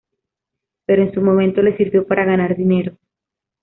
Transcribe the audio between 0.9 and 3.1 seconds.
en su momento le sirvió para ganar dinero.